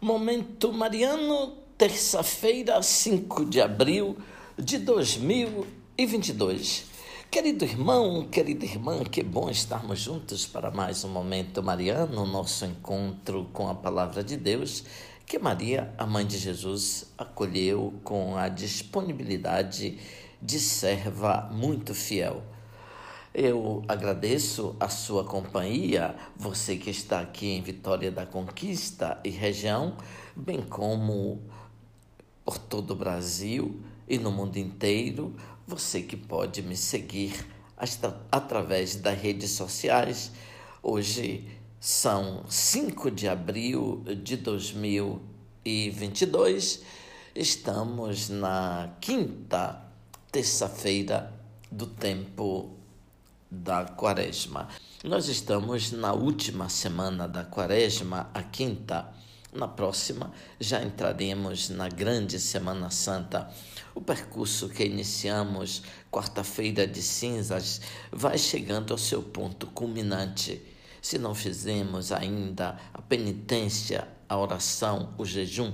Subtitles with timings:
[0.00, 4.18] Momento Mariano, terça-feira, 5 de abril
[4.58, 6.84] de 2022.
[7.30, 13.48] Querido irmão, querida irmã, que bom estarmos juntos para mais um Momento Mariano, nosso encontro
[13.54, 14.84] com a Palavra de Deus,
[15.24, 19.98] que Maria, a Mãe de Jesus, acolheu com a disponibilidade
[20.42, 22.42] de serva muito fiel.
[23.38, 29.98] Eu agradeço a sua companhia, você que está aqui em Vitória da Conquista e região,
[30.34, 31.42] bem como
[32.46, 35.36] por todo o Brasil e no mundo inteiro,
[35.66, 37.46] você que pode me seguir
[38.32, 40.32] através das redes sociais.
[40.82, 41.46] Hoje
[41.78, 46.82] são 5 de abril de 2022,
[47.34, 49.82] estamos na quinta
[50.32, 51.34] terça-feira
[51.70, 52.75] do tempo
[53.50, 54.68] da Quaresma.
[55.04, 59.12] Nós estamos na última semana da Quaresma, a quinta.
[59.52, 63.50] Na próxima já entraremos na grande Semana Santa.
[63.94, 67.80] O percurso que iniciamos quarta-feira de cinzas
[68.12, 70.60] vai chegando ao seu ponto culminante.
[71.00, 75.72] Se não fizemos ainda a penitência, a oração, o jejum,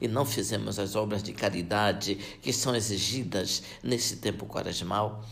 [0.00, 5.24] e não fizemos as obras de caridade que são exigidas nesse tempo quaresmal,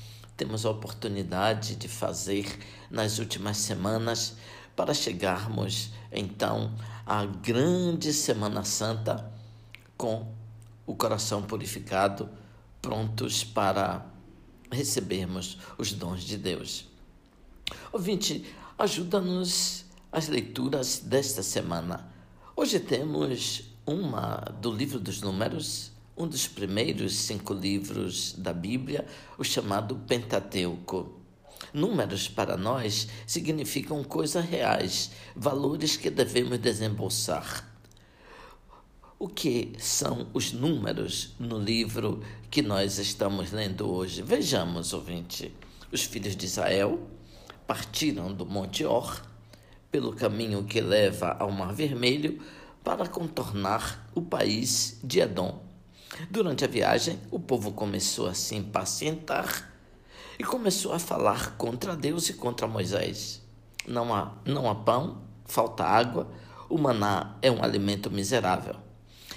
[0.43, 2.59] temos a oportunidade de fazer
[2.91, 4.35] nas últimas semanas
[4.75, 6.75] para chegarmos então
[7.07, 9.33] à grande Semana Santa
[9.97, 10.35] com
[10.85, 12.29] o coração purificado,
[12.81, 14.05] prontos para
[14.69, 16.89] recebermos os dons de Deus.
[17.93, 18.45] Ouvinte,
[18.77, 22.13] ajuda-nos as leituras desta semana.
[22.57, 29.07] Hoje temos uma do livro dos Números, um dos primeiros cinco livros da Bíblia,
[29.39, 31.21] o chamado Pentateuco.
[31.73, 37.69] Números para nós significam coisas reais, valores que devemos desembolsar.
[39.19, 44.21] O que são os números no livro que nós estamos lendo hoje?
[44.21, 45.55] Vejamos, ouvinte.
[45.93, 47.09] Os filhos de Israel
[47.67, 49.23] partiram do Monte Or
[49.91, 52.43] pelo caminho que leva ao Mar Vermelho
[52.83, 55.72] para contornar o país de Edom.
[56.31, 59.73] Durante a viagem, o povo começou a se impacientar
[60.39, 63.41] e começou a falar contra Deus e contra Moisés.
[63.87, 66.31] Não há, não há pão, falta água,
[66.69, 68.77] o maná é um alimento miserável.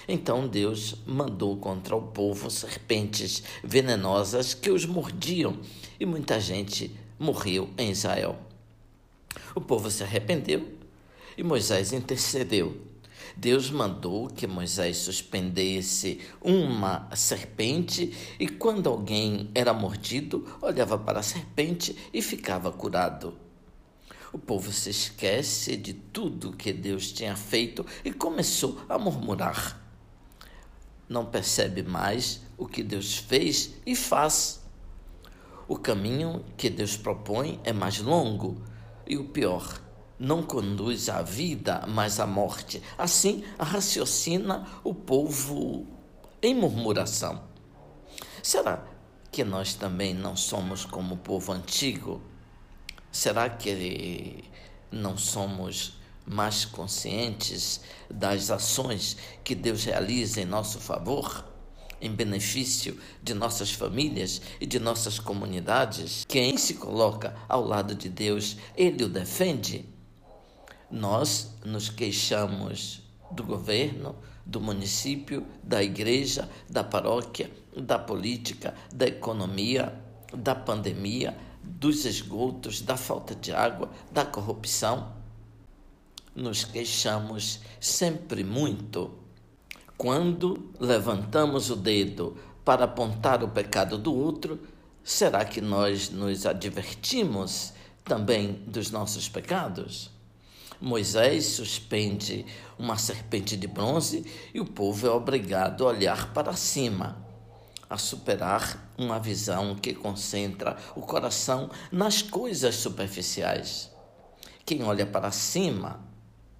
[0.06, 5.58] Então Deus mandou contra o povo serpentes venenosas que os mordiam
[5.98, 8.38] e muita gente morreu em Israel.
[9.54, 10.76] O povo se arrependeu
[11.36, 12.80] e Moisés intercedeu
[13.36, 21.22] Deus mandou que Moisés suspendesse uma serpente e quando alguém era mordido, olhava para a
[21.22, 23.36] serpente e ficava curado.
[24.32, 29.80] O povo se esquece de tudo que Deus tinha feito e começou a murmurar.
[31.08, 34.60] Não percebe mais o que Deus fez e faz.
[35.68, 38.60] O caminho que Deus propõe é mais longo
[39.06, 39.85] e o pior
[40.18, 42.82] não conduz à vida, mas à morte.
[42.96, 45.86] Assim raciocina o povo
[46.42, 47.42] em murmuração.
[48.42, 48.84] Será
[49.30, 52.22] que nós também não somos como o povo antigo?
[53.10, 54.44] Será que
[54.90, 61.44] não somos mais conscientes das ações que Deus realiza em nosso favor?
[61.98, 66.26] em benefício de nossas famílias e de nossas comunidades.
[66.28, 69.95] Quem se coloca ao lado de Deus, ele o defende.
[70.90, 73.02] Nós nos queixamos
[73.32, 74.14] do governo,
[74.44, 79.92] do município, da igreja, da paróquia, da política, da economia,
[80.32, 85.12] da pandemia, dos esgotos, da falta de água, da corrupção.
[86.34, 89.10] Nos queixamos sempre muito.
[89.98, 94.60] Quando levantamos o dedo para apontar o pecado do outro,
[95.02, 97.72] será que nós nos advertimos
[98.04, 100.14] também dos nossos pecados?
[100.80, 102.44] Moisés suspende
[102.78, 107.24] uma serpente de bronze e o povo é obrigado a olhar para cima,
[107.88, 113.90] a superar uma visão que concentra o coração nas coisas superficiais.
[114.64, 116.00] Quem olha para cima,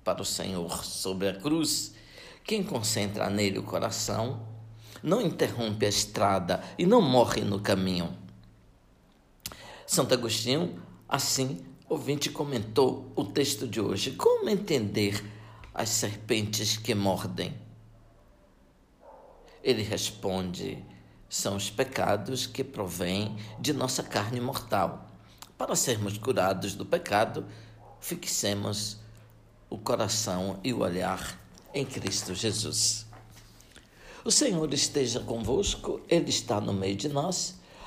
[0.05, 1.95] para o Senhor sobre a cruz,
[2.45, 4.47] quem concentra nele o coração,
[5.03, 8.17] não interrompe a estrada e não morre no caminho.
[9.87, 14.13] Santo Agostinho, assim, ouvinte comentou o texto de hoje.
[14.13, 15.25] Como entender
[15.73, 17.55] as serpentes que mordem?
[19.63, 20.85] Ele responde:
[21.29, 25.07] são os pecados que provêm de nossa carne mortal.
[25.57, 27.47] Para sermos curados do pecado,
[28.01, 28.99] fixemos
[29.71, 31.41] o coração e o olhar
[31.73, 33.07] em Cristo Jesus.
[34.25, 37.57] O Senhor esteja convosco, Ele está no meio de nós.